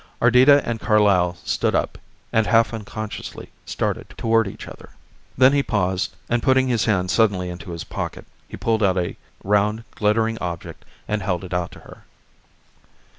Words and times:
Ardita 0.19 0.63
and 0.67 0.79
Carlyle 0.79 1.37
stood 1.45 1.75
up, 1.75 1.99
and 2.33 2.47
half 2.47 2.73
unconsciously 2.73 3.51
started 3.67 4.09
toward 4.17 4.47
each 4.47 4.67
other. 4.67 4.89
Then 5.37 5.53
he 5.53 5.61
paused 5.61 6.15
and 6.27 6.41
putting 6.41 6.69
his 6.69 6.85
hand 6.85 7.11
suddenly 7.11 7.51
into 7.51 7.69
his 7.69 7.83
pocket 7.83 8.25
he 8.47 8.57
pulled 8.57 8.81
out 8.81 8.97
a 8.97 9.15
round, 9.43 9.83
glittering 9.93 10.39
object 10.41 10.85
and 11.07 11.21
held 11.21 11.43
it 11.43 11.53
out 11.53 11.71
to 11.73 11.81
her. 11.81 12.05